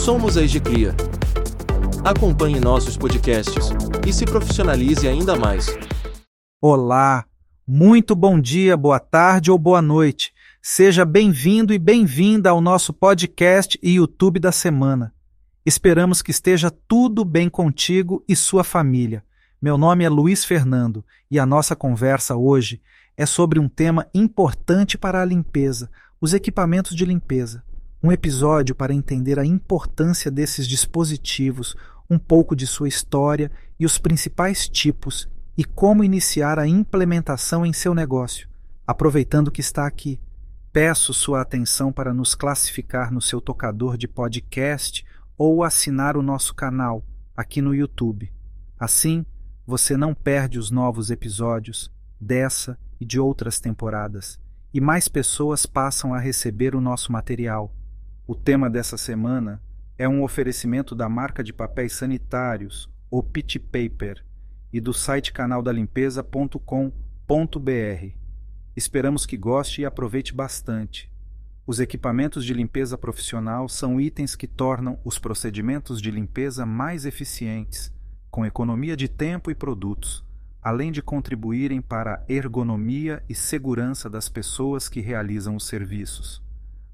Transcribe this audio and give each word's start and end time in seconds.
Somos 0.00 0.38
a 0.38 0.42
Egicria. 0.42 0.94
Acompanhe 2.02 2.58
nossos 2.58 2.96
podcasts 2.96 3.68
e 4.08 4.10
se 4.14 4.24
profissionalize 4.24 5.06
ainda 5.06 5.36
mais. 5.36 5.66
Olá, 6.58 7.26
muito 7.68 8.16
bom 8.16 8.40
dia, 8.40 8.78
boa 8.78 8.98
tarde 8.98 9.50
ou 9.50 9.58
boa 9.58 9.82
noite. 9.82 10.32
Seja 10.62 11.04
bem-vindo 11.04 11.74
e 11.74 11.78
bem-vinda 11.78 12.48
ao 12.48 12.62
nosso 12.62 12.94
podcast 12.94 13.78
e 13.82 13.96
YouTube 13.96 14.40
da 14.40 14.50
semana. 14.50 15.12
Esperamos 15.66 16.22
que 16.22 16.30
esteja 16.30 16.70
tudo 16.70 17.22
bem 17.22 17.50
contigo 17.50 18.24
e 18.26 18.34
sua 18.34 18.64
família. 18.64 19.22
Meu 19.60 19.76
nome 19.76 20.02
é 20.02 20.08
Luiz 20.08 20.46
Fernando 20.46 21.04
e 21.30 21.38
a 21.38 21.44
nossa 21.44 21.76
conversa 21.76 22.34
hoje 22.34 22.80
é 23.18 23.26
sobre 23.26 23.60
um 23.60 23.68
tema 23.68 24.08
importante 24.14 24.96
para 24.96 25.20
a 25.20 25.26
limpeza, 25.26 25.90
os 26.18 26.32
equipamentos 26.32 26.96
de 26.96 27.04
limpeza. 27.04 27.62
Um 28.02 28.10
episódio 28.10 28.74
para 28.74 28.94
entender 28.94 29.38
a 29.38 29.44
importância 29.44 30.30
desses 30.30 30.66
dispositivos, 30.66 31.76
um 32.08 32.18
pouco 32.18 32.56
de 32.56 32.66
sua 32.66 32.88
história 32.88 33.50
e 33.78 33.84
os 33.84 33.98
principais 33.98 34.66
tipos 34.66 35.28
e 35.56 35.64
como 35.64 36.02
iniciar 36.02 36.58
a 36.58 36.66
implementação 36.66 37.66
em 37.66 37.74
seu 37.74 37.94
negócio. 37.94 38.48
Aproveitando 38.86 39.50
que 39.50 39.60
está 39.60 39.86
aqui, 39.86 40.18
peço 40.72 41.12
sua 41.12 41.42
atenção 41.42 41.92
para 41.92 42.14
nos 42.14 42.34
classificar 42.34 43.12
no 43.12 43.20
seu 43.20 43.38
tocador 43.38 43.98
de 43.98 44.08
podcast 44.08 45.04
ou 45.36 45.62
assinar 45.62 46.16
o 46.16 46.22
nosso 46.22 46.54
canal 46.54 47.04
aqui 47.36 47.60
no 47.60 47.74
YouTube. 47.74 48.32
Assim, 48.78 49.26
você 49.66 49.94
não 49.94 50.14
perde 50.14 50.58
os 50.58 50.70
novos 50.70 51.10
episódios 51.10 51.92
dessa 52.18 52.78
e 52.98 53.04
de 53.04 53.20
outras 53.20 53.60
temporadas, 53.60 54.40
e 54.72 54.80
mais 54.80 55.06
pessoas 55.06 55.66
passam 55.66 56.14
a 56.14 56.18
receber 56.18 56.74
o 56.74 56.80
nosso 56.80 57.12
material. 57.12 57.74
O 58.30 58.34
tema 58.36 58.70
dessa 58.70 58.96
semana 58.96 59.60
é 59.98 60.08
um 60.08 60.22
oferecimento 60.22 60.94
da 60.94 61.08
marca 61.08 61.42
de 61.42 61.52
papéis 61.52 61.94
sanitários, 61.94 62.88
o 63.10 63.24
Pit 63.24 63.58
Paper, 63.58 64.24
e 64.72 64.80
do 64.80 64.92
site 64.92 65.32
canaldalimpeza.com.br. 65.32 68.14
Esperamos 68.76 69.26
que 69.26 69.36
goste 69.36 69.80
e 69.80 69.84
aproveite 69.84 70.32
bastante. 70.32 71.10
Os 71.66 71.80
equipamentos 71.80 72.44
de 72.44 72.54
limpeza 72.54 72.96
profissional 72.96 73.68
são 73.68 74.00
itens 74.00 74.36
que 74.36 74.46
tornam 74.46 75.00
os 75.04 75.18
procedimentos 75.18 76.00
de 76.00 76.12
limpeza 76.12 76.64
mais 76.64 77.04
eficientes 77.04 77.92
com 78.30 78.46
economia 78.46 78.96
de 78.96 79.08
tempo 79.08 79.50
e 79.50 79.56
produtos, 79.56 80.24
além 80.62 80.92
de 80.92 81.02
contribuírem 81.02 81.80
para 81.80 82.14
a 82.14 82.32
ergonomia 82.32 83.24
e 83.28 83.34
segurança 83.34 84.08
das 84.08 84.28
pessoas 84.28 84.88
que 84.88 85.00
realizam 85.00 85.56
os 85.56 85.66
serviços. 85.66 86.48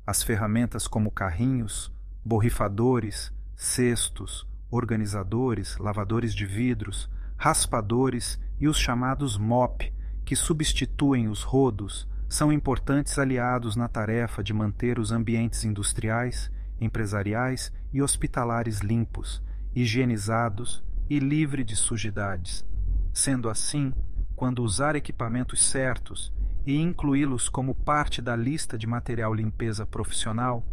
As 0.07 0.23
ferramentas 0.23 0.87
como 0.87 1.11
carrinhos, 1.11 1.93
borrifadores, 2.25 3.33
cestos, 3.57 4.47
organizadores, 4.71 5.77
lavadores 5.79 6.33
de 6.33 6.47
vidros, 6.47 7.11
raspadores 7.37 8.39
e 8.61 8.69
os 8.69 8.79
chamados 8.79 9.37
MOP, 9.37 9.93
que 10.25 10.37
substituem 10.37 11.27
os 11.27 11.43
rodos, 11.43 12.09
são 12.29 12.53
importantes 12.53 13.19
aliados 13.19 13.75
na 13.75 13.89
tarefa 13.89 14.45
de 14.45 14.53
manter 14.53 15.01
os 15.01 15.11
ambientes 15.11 15.65
industriais, 15.65 16.53
empresariais 16.81 17.73
e 17.93 18.01
hospitalares 18.01 18.79
limpos, 18.79 19.43
higienizados 19.75 20.85
e 21.11 21.19
livre 21.19 21.65
de 21.65 21.75
sujidades. 21.75 22.65
Sendo 23.13 23.49
assim, 23.49 23.93
quando 24.37 24.63
usar 24.63 24.95
equipamentos 24.95 25.65
certos 25.65 26.33
e 26.67 26.77
incluí-los 26.77 27.49
como 27.49 27.75
parte 27.77 28.21
da 28.21 28.35
lista 28.35 28.77
de 28.77 28.89
material 28.89 29.33
limpeza 29.33 29.87
profissional, 29.87 30.67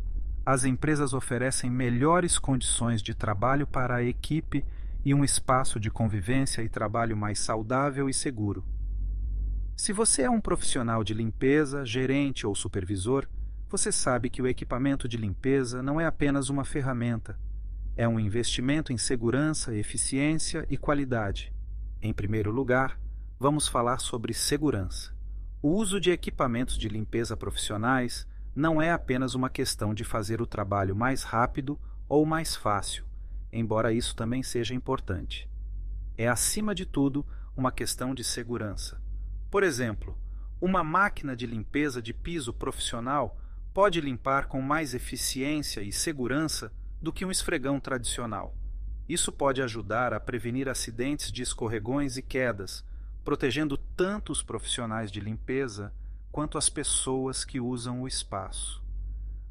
as 0.44 0.66
empresas 0.66 1.14
oferecem 1.14 1.70
melhores 1.70 2.40
condições 2.40 3.02
de 3.02 3.14
trabalho 3.14 3.68
para 3.68 3.98
a 3.98 4.04
equipe 4.04 4.66
e 5.06 5.14
um 5.14 5.24
espaço 5.24 5.80
de 5.80 5.92
convivência 5.92 6.64
e 6.64 6.68
trabalho 6.68 7.16
mais 7.16 7.40
saudável 7.40 8.10
e 8.10 8.14
seguro. 8.14 8.66
Se 9.78 9.94
você 9.94 10.24
é 10.24 10.30
um 10.30 10.42
profissional 10.42 11.04
de 11.04 11.14
limpeza, 11.14 11.86
gerente 11.86 12.48
ou 12.48 12.56
supervisor, 12.56 13.28
você 13.70 13.92
sabe 13.92 14.30
que 14.30 14.42
o 14.42 14.48
equipamento 14.48 15.08
de 15.08 15.18
limpeza 15.18 15.84
não 15.84 16.02
é 16.02 16.06
apenas 16.06 16.50
uma 16.50 16.66
ferramenta, 16.66 17.40
é 17.96 18.08
um 18.08 18.20
investimento 18.20 18.92
em 18.92 18.98
segurança, 18.98 19.76
eficiência 19.76 20.66
e 20.70 20.78
qualidade. 20.78 21.54
Em 22.02 22.14
primeiro 22.14 22.52
lugar, 22.52 23.00
vamos 23.40 23.68
falar 23.68 24.00
sobre 24.00 24.34
segurança. 24.34 25.13
O 25.66 25.70
uso 25.70 25.98
de 25.98 26.12
equipamentos 26.12 26.78
de 26.78 26.90
limpeza 26.90 27.38
profissionais 27.38 28.28
não 28.54 28.82
é 28.82 28.92
apenas 28.92 29.34
uma 29.34 29.50
questão 29.50 29.94
de 29.94 30.04
fazer 30.04 30.42
o 30.42 30.46
trabalho 30.46 30.94
mais 30.94 31.24
rápido 31.24 31.80
ou 32.10 32.26
mais 32.26 32.54
fácil, 32.54 33.06
embora 33.50 33.94
isso 33.94 34.14
também 34.14 34.44
seja 34.44 34.76
importante. 34.76 35.50
É, 36.18 36.28
acima 36.28 36.76
de 36.76 36.86
tudo, 36.86 37.26
uma 37.56 37.72
questão 37.72 38.14
de 38.14 38.26
segurança. 38.26 39.02
Por 39.50 39.64
exemplo, 39.64 40.18
uma 40.60 40.84
máquina 40.84 41.34
de 41.34 41.48
limpeza 41.48 42.02
de 42.02 42.14
piso 42.14 42.52
profissional 42.52 43.40
pode 43.74 44.02
limpar 44.02 44.48
com 44.48 44.62
mais 44.62 44.94
eficiência 44.94 45.80
e 45.80 45.94
segurança 45.94 46.74
do 47.02 47.14
que 47.14 47.24
um 47.24 47.32
esfregão 47.32 47.80
tradicional. 47.80 48.54
Isso 49.08 49.32
pode 49.32 49.62
ajudar 49.62 50.14
a 50.14 50.20
prevenir 50.20 50.68
acidentes 50.68 51.32
de 51.32 51.42
escorregões 51.42 52.18
e 52.18 52.22
quedas, 52.22 52.84
protegendo 53.24 53.78
tanto 53.78 54.32
os 54.32 54.44
profissionais 54.44 55.12
de 55.12 55.20
limpeza 55.20 55.94
quanto 56.32 56.58
as 56.58 56.68
pessoas 56.70 57.46
que 57.46 57.60
usam 57.60 58.02
o 58.02 58.08
espaço. 58.08 58.84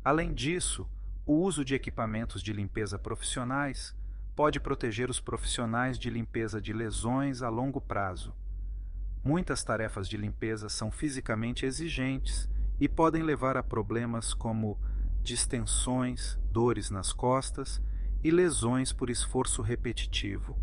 Além 0.05 0.35
disso, 0.35 0.89
o 1.25 1.35
uso 1.35 1.65
de 1.65 1.75
equipamentos 1.75 2.43
de 2.43 2.53
limpeza 2.53 2.99
profissionais 2.99 3.95
pode 4.35 4.59
proteger 4.59 5.09
os 5.09 5.21
profissionais 5.21 5.99
de 5.99 6.11
limpeza 6.11 6.61
de 6.61 6.73
lesões 6.73 7.43
a 7.43 7.49
longo 7.49 7.81
prazo. 7.81 8.35
Muitas 9.23 9.63
tarefas 9.63 10.09
de 10.09 10.17
limpeza 10.17 10.69
são 10.69 10.91
fisicamente 10.91 11.65
exigentes 11.65 12.49
e 12.81 12.89
podem 12.89 13.23
levar 13.23 13.57
a 13.57 13.63
problemas 13.63 14.35
como 14.35 14.77
distensões, 15.23 16.37
dores 16.51 16.91
nas 16.91 17.13
costas 17.13 17.81
e 18.25 18.31
lesões 18.31 18.93
por 18.93 19.09
esforço 19.09 19.63
repetitivo. 19.63 20.59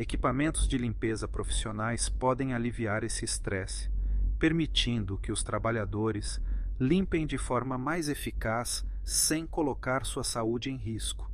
Equipamentos 0.00 0.66
de 0.66 0.78
limpeza 0.78 1.28
profissionais 1.28 2.08
podem 2.08 2.54
aliviar 2.54 3.04
esse 3.04 3.22
estresse, 3.22 3.90
permitindo 4.38 5.18
que 5.18 5.30
os 5.30 5.42
trabalhadores 5.42 6.40
limpem 6.80 7.26
de 7.26 7.36
forma 7.36 7.76
mais 7.76 8.08
eficaz 8.08 8.82
sem 9.04 9.46
colocar 9.46 10.06
sua 10.06 10.24
saúde 10.24 10.70
em 10.70 10.76
risco. 10.76 11.30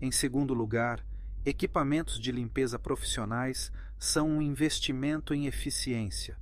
Em 0.00 0.12
segundo 0.12 0.54
lugar, 0.54 1.04
equipamentos 1.44 2.20
de 2.20 2.30
limpeza 2.30 2.78
profissionais 2.78 3.72
são 3.98 4.28
um 4.28 4.40
investimento 4.40 5.34
em 5.34 5.46
eficiência. 5.46 6.38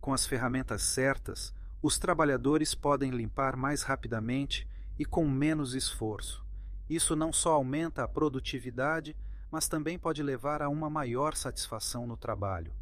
Com 0.00 0.14
as 0.14 0.24
ferramentas 0.24 0.82
certas, 0.82 1.52
os 1.82 1.98
trabalhadores 1.98 2.76
podem 2.76 3.10
limpar 3.10 3.56
mais 3.56 3.82
rapidamente 3.82 4.68
e 4.96 5.04
com 5.04 5.28
menos 5.28 5.74
esforço. 5.74 6.46
Isso 6.88 7.16
não 7.16 7.32
só 7.32 7.54
aumenta 7.54 8.04
a 8.04 8.08
produtividade, 8.08 9.16
mas 9.50 9.68
também 9.68 9.98
pode 9.98 10.22
levar 10.22 10.62
a 10.62 10.68
uma 10.68 10.90
maior 10.90 11.34
satisfação 11.34 12.06
no 12.06 12.16
trabalho. 12.16 12.72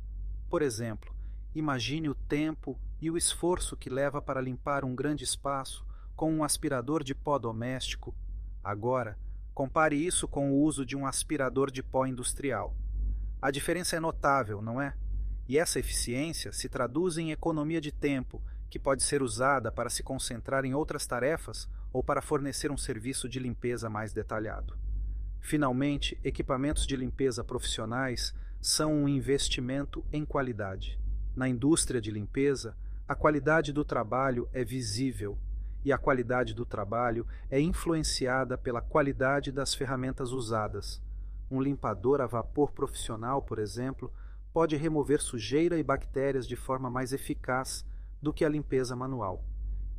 Por 0.49 0.63
exemplo, 0.63 1.15
imagine 1.55 2.09
o 2.09 2.15
tempo 2.15 2.79
e 3.01 3.11
o 3.11 3.17
esforço 3.17 3.77
que 3.77 3.91
leva 3.91 4.21
para 4.21 4.41
limpar 4.41 4.85
um 4.85 4.95
grande 4.95 5.25
espaço 5.25 5.87
com 6.15 6.33
um 6.33 6.43
aspirador 6.43 7.05
de 7.05 7.15
pó 7.15 7.39
doméstico. 7.39 8.15
Agora, 8.65 9.19
compare 9.55 9.97
isso 9.97 10.27
com 10.27 10.51
o 10.51 10.63
uso 10.63 10.85
de 10.85 10.97
um 10.97 11.07
aspirador 11.07 11.71
de 11.71 11.83
pó 11.83 12.07
industrial. 12.07 12.75
A 13.41 13.51
diferença 13.51 13.97
é 13.97 14.01
notável, 14.01 14.63
não 14.63 14.81
é? 14.81 14.97
E 15.49 15.59
essa 15.59 15.79
eficiência 15.79 16.53
se 16.53 16.69
traduz 16.69 17.19
em 17.19 17.31
economia 17.31 17.81
de 17.81 17.93
tempo, 17.93 18.43
que 18.69 18.79
pode 18.79 19.03
ser 19.03 19.23
usada 19.23 19.71
para 19.71 19.91
se 19.91 20.03
concentrar 20.03 20.65
em 20.65 20.75
outras 20.75 21.07
tarefas 21.07 21.69
ou 21.93 22.03
para 22.03 22.23
fornecer 22.23 22.71
um 22.71 22.77
serviço 22.77 23.29
de 23.29 23.39
limpeza 23.39 23.89
mais 23.89 24.13
detalhado. 24.13 24.77
Finalmente, 25.41 26.19
equipamentos 26.25 26.87
de 26.87 26.97
limpeza 26.97 27.45
profissionais 27.45 28.35
são 28.61 28.93
um 28.93 29.09
investimento 29.09 30.05
em 30.13 30.25
qualidade. 30.25 30.99
Na 31.35 31.49
indústria 31.49 32.01
de 32.01 32.11
limpeza, 32.11 32.77
a 33.07 33.15
qualidade 33.15 33.73
do 33.73 33.85
trabalho 33.85 34.49
é 34.53 34.65
visível 34.65 35.39
e 35.85 35.93
a 35.93 35.99
qualidade 35.99 36.53
do 36.53 36.67
trabalho 36.67 37.25
é 37.49 37.61
influenciada 37.61 38.59
pela 38.59 38.81
qualidade 38.81 39.53
das 39.53 39.73
ferramentas 39.73 40.33
usadas. 40.33 41.01
Um 41.49 41.61
limpador 41.61 42.21
a 42.21 42.27
vapor 42.27 42.73
profissional, 42.73 43.41
por 43.41 43.61
exemplo, 43.61 44.13
pode 44.53 44.75
remover 44.75 45.21
sujeira 45.21 45.79
e 45.79 45.83
bactérias 45.85 46.49
de 46.49 46.57
forma 46.57 46.91
mais 46.91 47.13
eficaz 47.13 47.87
do 48.21 48.33
que 48.33 48.45
a 48.45 48.49
limpeza 48.49 48.97
manual. 48.97 49.45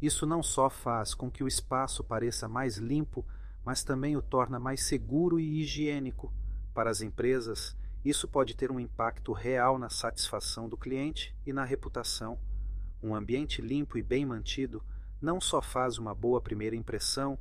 Isso 0.01 0.25
não 0.25 0.43
só 0.43 0.69
faz 0.69 1.13
com 1.13 1.31
que 1.31 1.43
o 1.43 1.47
espaço 1.47 2.03
pareça 2.03 2.49
mais 2.49 2.77
limpo, 2.77 3.25
mas 3.67 3.83
também 3.83 4.15
o 4.15 4.21
torna 4.21 4.57
mais 4.57 4.81
seguro 4.81 5.37
e 5.37 5.59
higiênico. 5.59 6.31
Para 6.73 6.89
as 6.89 7.01
empresas, 7.01 7.75
isso 8.05 8.25
pode 8.25 8.55
ter 8.55 8.71
um 8.71 8.79
impacto 8.79 9.33
real 9.33 9.77
na 9.77 9.89
satisfação 9.89 10.69
do 10.69 10.77
cliente 10.77 11.35
e 11.45 11.51
na 11.51 11.65
reputação. 11.65 12.39
Um 13.03 13.13
ambiente 13.13 13.61
limpo 13.61 13.97
e 13.97 14.01
bem 14.01 14.25
mantido 14.25 14.81
não 15.21 15.41
só 15.41 15.61
faz 15.61 15.97
uma 15.97 16.15
boa 16.15 16.39
primeira 16.39 16.77
impressão, 16.77 17.37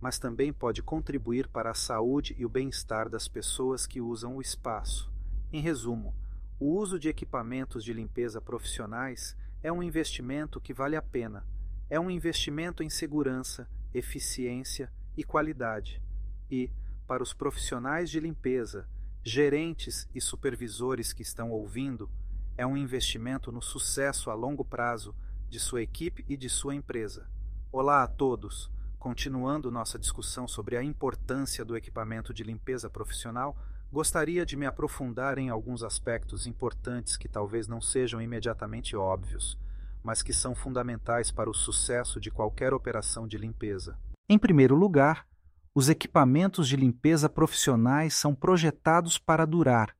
mas 0.00 0.18
também 0.18 0.52
pode 0.52 0.82
contribuir 0.82 1.46
para 1.46 1.70
a 1.70 1.74
saúde 1.74 2.34
e 2.36 2.44
o 2.44 2.48
bem-estar 2.48 3.08
das 3.08 3.28
pessoas 3.28 3.86
que 3.86 4.00
usam 4.00 4.36
o 4.36 4.42
espaço. 4.42 5.12
Em 5.52 5.60
resumo, 5.60 6.12
o 6.58 6.74
uso 6.74 6.98
de 6.98 7.08
equipamentos 7.08 7.84
de 7.84 7.92
limpeza 7.92 8.40
profissionais 8.40 9.36
é 9.62 9.70
um 9.70 9.80
investimento 9.80 10.60
que 10.60 10.74
vale 10.74 10.96
a 10.96 11.02
pena. 11.02 11.46
É 11.88 12.00
um 12.00 12.10
investimento 12.10 12.82
em 12.82 12.90
segurança, 12.90 13.70
eficiência 13.94 14.92
e 15.18 15.24
qualidade. 15.24 16.00
E, 16.48 16.70
para 17.04 17.24
os 17.24 17.34
profissionais 17.34 18.08
de 18.08 18.20
limpeza, 18.20 18.88
gerentes 19.24 20.08
e 20.14 20.20
supervisores 20.20 21.12
que 21.12 21.22
estão 21.22 21.50
ouvindo, 21.50 22.08
é 22.56 22.64
um 22.64 22.76
investimento 22.76 23.50
no 23.50 23.60
sucesso 23.60 24.30
a 24.30 24.34
longo 24.34 24.64
prazo 24.64 25.12
de 25.50 25.58
sua 25.58 25.82
equipe 25.82 26.24
e 26.28 26.36
de 26.36 26.48
sua 26.48 26.72
empresa. 26.72 27.28
Olá 27.72 28.04
a 28.04 28.06
todos! 28.06 28.70
Continuando 28.96 29.72
nossa 29.72 29.98
discussão 29.98 30.46
sobre 30.46 30.76
a 30.76 30.84
importância 30.84 31.64
do 31.64 31.76
equipamento 31.76 32.32
de 32.32 32.44
limpeza 32.44 32.88
profissional, 32.88 33.56
gostaria 33.92 34.46
de 34.46 34.56
me 34.56 34.66
aprofundar 34.66 35.36
em 35.36 35.48
alguns 35.48 35.82
aspectos 35.82 36.46
importantes 36.46 37.16
que 37.16 37.28
talvez 37.28 37.66
não 37.66 37.80
sejam 37.80 38.22
imediatamente 38.22 38.94
óbvios, 38.94 39.58
mas 40.00 40.22
que 40.22 40.32
são 40.32 40.54
fundamentais 40.54 41.32
para 41.32 41.50
o 41.50 41.54
sucesso 41.54 42.20
de 42.20 42.30
qualquer 42.30 42.72
operação 42.72 43.26
de 43.26 43.36
limpeza. 43.36 43.98
Em 44.30 44.38
primeiro 44.38 44.74
lugar, 44.76 45.26
os 45.74 45.88
equipamentos 45.88 46.68
de 46.68 46.76
limpeza 46.76 47.30
profissionais 47.30 48.12
são 48.12 48.34
projetados 48.34 49.16
para 49.16 49.46
durar. 49.46 49.96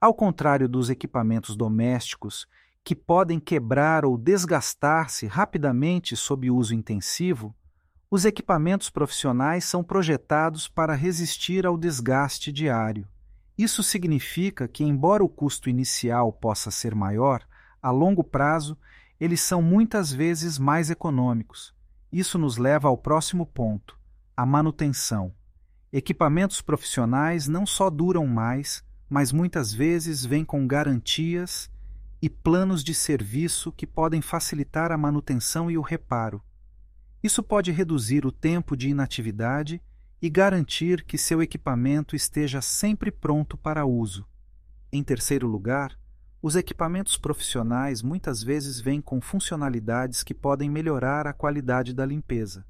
Ao 0.00 0.14
contrário 0.14 0.66
dos 0.66 0.88
equipamentos 0.88 1.54
domésticos, 1.54 2.46
que 2.82 2.94
podem 2.94 3.38
quebrar 3.38 4.06
ou 4.06 4.16
desgastar-se 4.16 5.26
rapidamente 5.26 6.16
sob 6.16 6.50
uso 6.50 6.74
intensivo, 6.74 7.54
os 8.10 8.24
equipamentos 8.24 8.88
profissionais 8.88 9.64
são 9.64 9.84
projetados 9.84 10.66
para 10.66 10.94
resistir 10.94 11.66
ao 11.66 11.76
desgaste 11.76 12.50
diário. 12.50 13.06
Isso 13.58 13.82
significa 13.82 14.66
que, 14.66 14.82
embora 14.82 15.22
o 15.22 15.28
custo 15.28 15.68
inicial 15.68 16.32
possa 16.32 16.70
ser 16.70 16.94
maior, 16.94 17.46
a 17.82 17.90
longo 17.90 18.24
prazo 18.24 18.78
eles 19.20 19.42
são 19.42 19.60
muitas 19.60 20.10
vezes 20.10 20.58
mais 20.58 20.88
econômicos. 20.88 21.76
Isso 22.12 22.38
nos 22.38 22.56
leva 22.56 22.88
ao 22.88 22.96
próximo 22.96 23.44
ponto: 23.44 23.98
a 24.36 24.46
manutenção. 24.46 25.34
Equipamentos 25.92 26.60
profissionais 26.60 27.48
não 27.48 27.66
só 27.66 27.90
duram 27.90 28.26
mais, 28.26 28.84
mas 29.08 29.32
muitas 29.32 29.72
vezes 29.72 30.24
vêm 30.24 30.44
com 30.44 30.66
garantias 30.66 31.70
e 32.20 32.28
planos 32.28 32.82
de 32.82 32.94
serviço 32.94 33.72
que 33.72 33.86
podem 33.86 34.20
facilitar 34.20 34.90
a 34.90 34.98
manutenção 34.98 35.70
e 35.70 35.78
o 35.78 35.82
reparo. 35.82 36.42
Isso 37.22 37.42
pode 37.42 37.72
reduzir 37.72 38.26
o 38.26 38.32
tempo 38.32 38.76
de 38.76 38.88
inatividade 38.88 39.82
e 40.20 40.28
garantir 40.28 41.04
que 41.04 41.16
seu 41.16 41.42
equipamento 41.42 42.16
esteja 42.16 42.60
sempre 42.60 43.10
pronto 43.10 43.56
para 43.56 43.86
uso. 43.86 44.26
Em 44.92 45.02
terceiro 45.02 45.46
lugar, 45.46 45.98
os 46.40 46.54
equipamentos 46.54 47.16
profissionais 47.16 48.00
muitas 48.00 48.42
vezes 48.42 48.80
vêm 48.80 49.00
com 49.00 49.20
funcionalidades 49.20 50.22
que 50.22 50.32
podem 50.32 50.70
melhorar 50.70 51.26
a 51.26 51.32
qualidade 51.32 51.92
da 51.92 52.06
limpeza. 52.06 52.64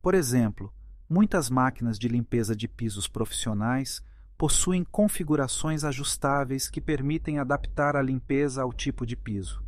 Por 0.00 0.14
exemplo, 0.14 0.72
muitas 1.08 1.50
máquinas 1.50 1.98
de 1.98 2.08
limpeza 2.08 2.56
de 2.56 2.66
pisos 2.66 3.06
profissionais 3.06 4.02
possuem 4.38 4.82
configurações 4.82 5.84
ajustáveis 5.84 6.70
que 6.70 6.80
permitem 6.80 7.38
adaptar 7.38 7.94
a 7.94 8.00
limpeza 8.00 8.62
ao 8.62 8.72
tipo 8.72 9.04
de 9.04 9.14
piso. 9.16 9.62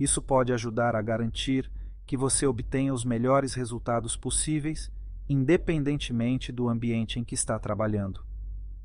Isso 0.00 0.22
pode 0.22 0.50
ajudar 0.50 0.96
a 0.96 1.02
garantir 1.02 1.70
que 2.06 2.16
você 2.16 2.46
obtenha 2.46 2.94
os 2.94 3.04
melhores 3.04 3.52
resultados 3.52 4.16
possíveis, 4.16 4.90
independentemente 5.28 6.50
do 6.50 6.70
ambiente 6.70 7.20
em 7.20 7.24
que 7.24 7.34
está 7.34 7.58
trabalhando. 7.58 8.24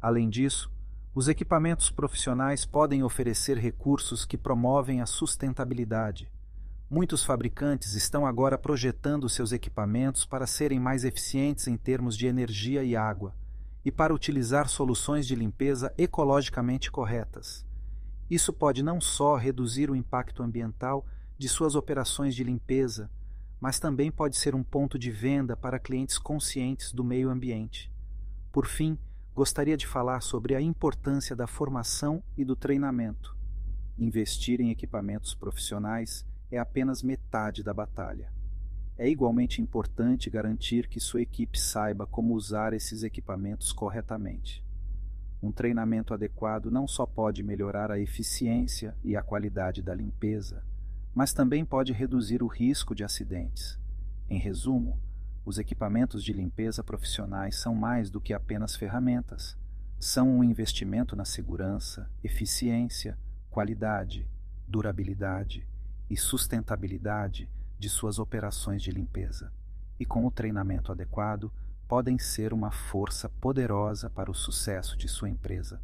Além 0.02 0.30
disso, 0.30 0.70
os 1.15 1.27
equipamentos 1.27 1.92
profissionais 1.92 2.65
podem 2.65 3.04
oferecer 3.04 3.56
recursos 3.57 4.25
que 4.25 4.36
promovem 4.36 5.00
a 5.00 5.06
sustentabilidade. 5.06 6.31
Muitos 6.89 7.24
fabricantes 7.24 7.94
estão 7.94 8.25
agora 8.25 8.57
projetando 8.57 9.30
seus 9.30 9.51
equipamentos 9.51 10.25
para 10.25 10.48
serem 10.48 10.80
mais 10.80 11.04
eficientes 11.04 11.68
em 11.68 11.77
termos 11.77 12.18
de 12.18 12.25
energia 12.25 12.83
e 12.83 12.95
água 12.95 13.36
e 13.86 13.92
para 13.92 14.13
utilizar 14.13 14.68
soluções 14.68 15.27
de 15.27 15.36
limpeza 15.36 15.94
ecologicamente 16.00 16.89
corretas. 16.89 17.63
Isso 18.27 18.51
pode 18.51 18.81
não 18.81 19.00
só 19.00 19.36
reduzir 19.36 19.92
o 19.92 19.95
impacto 19.95 20.42
ambiental 20.42 21.06
de 21.38 21.48
suas 21.48 21.75
operações 21.75 22.33
de 22.33 22.44
limpeza, 22.44 23.12
mas 23.60 23.80
também 23.80 24.12
pode 24.12 24.36
ser 24.36 24.56
um 24.56 24.63
ponto 24.63 24.98
de 24.98 25.12
venda 25.12 25.56
para 25.56 25.80
clientes 25.80 26.18
conscientes 26.18 26.92
do 26.92 27.04
meio 27.04 27.30
ambiente. 27.30 27.92
Por 28.51 28.65
fim, 28.65 28.98
gostaria 29.36 29.76
de 29.76 29.88
falar 29.88 30.22
sobre 30.22 30.56
a 30.56 30.62
importância 30.62 31.36
da 31.36 31.48
formação 31.48 32.22
e 32.38 32.46
do 32.46 32.56
treinamento. 32.56 33.36
Investir 33.98 34.62
em 34.62 34.70
equipamentos 34.70 35.34
profissionais 35.34 36.26
é 36.52 36.60
apenas 36.60 37.02
metade 37.02 37.64
da 37.64 37.74
batalha. 37.74 38.32
É 38.96 39.10
igualmente 39.10 39.60
importante 39.60 40.30
garantir 40.30 40.88
que 40.88 41.00
sua 41.00 41.22
equipe 41.22 41.60
saiba 41.60 42.06
como 42.06 42.36
usar 42.36 42.74
esses 42.74 43.02
equipamentos 43.02 43.72
corretamente. 43.72 44.64
Um 45.42 45.52
treinamento 45.52 46.14
adequado 46.14 46.70
não 46.70 46.88
só 46.88 47.06
pode 47.06 47.42
melhorar 47.42 47.90
a 47.92 48.00
eficiência 48.00 48.96
e 49.04 49.16
a 49.16 49.24
qualidade 49.24 49.82
da 49.82 49.96
limpeza, 49.96 50.64
mas 51.14 51.34
também 51.34 51.66
pode 51.66 51.92
reduzir 51.92 52.44
o 52.44 52.48
risco 52.48 52.94
de 52.94 53.04
acidentes. 53.04 53.80
Em 54.30 54.38
resumo, 54.38 55.00
os 55.45 55.57
equipamentos 55.57 56.24
de 56.24 56.31
limpeza 56.31 56.84
profissionais 56.84 57.57
são 57.57 57.75
mais 57.75 58.10
do 58.10 58.22
que 58.22 58.34
apenas 58.34 58.75
ferramentas. 58.75 59.57
São 60.00 60.30
um 60.30 60.44
investimento 60.44 61.16
na 61.16 61.25
segurança, 61.25 62.10
eficiência, 62.24 63.18
qualidade, 63.50 64.28
durabilidade 64.68 65.68
e 66.10 66.18
sustentabilidade 66.18 67.50
de 67.78 67.90
suas 67.90 68.19
operações 68.19 68.81
de 68.81 68.92
limpeza, 68.92 69.51
e 70.00 70.06
com 70.06 70.25
o 70.25 70.31
treinamento 70.31 70.92
adequado, 70.92 71.51
podem 71.88 72.18
ser 72.18 72.54
uma 72.54 72.72
força 72.72 73.28
poderosa 73.30 74.10
para 74.10 74.31
o 74.31 74.34
sucesso 74.34 74.98
de 74.98 75.07
sua 75.07 75.30
empresa. 75.30 75.81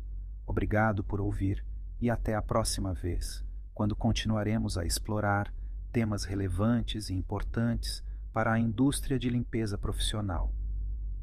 Obrigado 0.47 1.03
por 1.03 1.19
ouvir 1.19 1.63
e 2.01 2.09
até 2.09 2.33
a 2.33 2.41
próxima 2.41 2.93
vez, 2.93 3.43
quando 3.73 3.95
continuaremos 3.95 4.77
a 4.77 4.85
explorar 4.85 5.53
temas 5.91 6.23
relevantes 6.23 7.09
e 7.09 7.13
importantes 7.13 8.03
para 8.33 8.53
a 8.53 8.59
indústria 8.59 9.17
de 9.17 9.29
limpeza 9.29 9.77
profissional. 9.77 10.53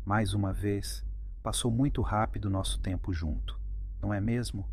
Mais 0.04 0.34
uma 0.34 0.52
vez, 0.52 1.04
passou 1.42 1.70
muito 1.70 2.02
rápido 2.02 2.50
nosso 2.50 2.80
tempo 2.80 3.12
junto, 3.12 3.58
não 4.00 4.12
é 4.12 4.20
mesmo? 4.20 4.68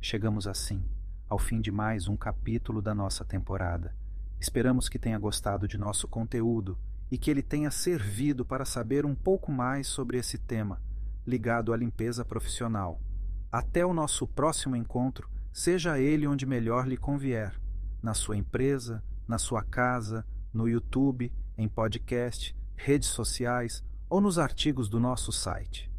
Chegamos 0.00 0.46
assim 0.46 0.84
ao 1.28 1.38
fim 1.38 1.60
de 1.60 1.70
mais 1.70 2.08
um 2.08 2.16
capítulo 2.16 2.82
da 2.82 2.94
nossa 2.94 3.24
temporada 3.24 3.94
Esperamos 4.40 4.88
que 4.88 4.98
tenha 4.98 5.18
gostado 5.18 5.68
de 5.68 5.76
nosso 5.76 6.08
conteúdo 6.08 6.78
e 7.10 7.18
que 7.18 7.30
ele 7.30 7.42
tenha 7.42 7.70
servido 7.70 8.42
para 8.42 8.64
saber 8.64 9.04
um 9.04 9.14
pouco 9.14 9.52
mais 9.52 9.86
sobre 9.86 10.16
esse 10.16 10.38
tema 10.38 10.80
ligado 11.26 11.74
à 11.74 11.76
limpeza 11.76 12.24
profissional. 12.24 12.98
Até 13.52 13.84
o 13.84 13.92
nosso 13.92 14.26
próximo 14.26 14.74
encontro, 14.74 15.28
seja 15.52 15.98
ele 15.98 16.26
onde 16.26 16.46
melhor 16.46 16.88
lhe 16.88 16.96
convier, 16.96 17.60
na 18.02 18.14
sua 18.14 18.36
empresa, 18.36 19.04
na 19.28 19.36
sua 19.36 19.62
casa, 19.62 20.26
no 20.54 20.66
YouTube, 20.66 21.30
em 21.60 21.68
podcast, 21.68 22.56
redes 22.74 23.08
sociais 23.08 23.84
ou 24.08 24.18
nos 24.18 24.38
artigos 24.38 24.88
do 24.88 24.98
nosso 24.98 25.30
site. 25.30 25.89